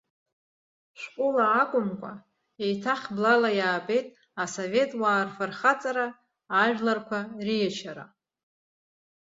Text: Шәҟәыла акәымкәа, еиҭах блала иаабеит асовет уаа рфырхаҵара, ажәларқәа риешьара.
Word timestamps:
Шәҟәыла 0.99 1.45
акәымкәа, 1.61 2.13
еиҭах 2.63 3.01
блала 3.15 3.49
иаабеит 3.59 4.07
асовет 4.43 4.91
уаа 5.01 5.21
рфырхаҵара, 5.27 6.05
ажәларқәа 6.61 7.19
риешьара. 7.45 8.05